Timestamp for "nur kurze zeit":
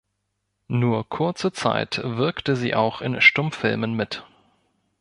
0.67-2.01